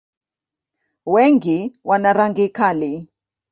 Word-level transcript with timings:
Wengi 1.13 1.57
wana 1.89 2.09
rangi 2.17 2.45
kali. 2.57 2.93